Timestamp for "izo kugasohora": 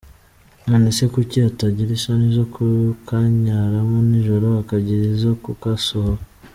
5.15-6.21